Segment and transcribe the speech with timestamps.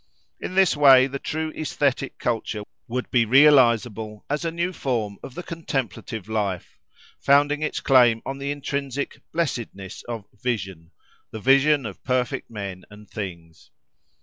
[0.39, 5.35] In this way, the true aesthetic culture would be realisable as a new form of
[5.35, 6.79] the contemplative life,
[7.19, 13.69] founding its claim on the intrinsic "blessedness" of "vision"—the vision of perfect men and things.